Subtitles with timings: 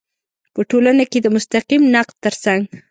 [0.53, 2.61] په ټولنه کې د مستقیم نقد تر څنګ